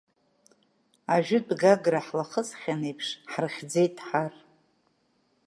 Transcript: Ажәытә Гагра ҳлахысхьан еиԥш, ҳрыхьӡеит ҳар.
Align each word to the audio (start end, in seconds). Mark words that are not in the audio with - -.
Ажәытә 1.15 1.53
Гагра 1.61 2.01
ҳлахысхьан 2.05 2.81
еиԥш, 2.87 3.07
ҳрыхьӡеит 3.31 3.95
ҳар. 4.07 4.33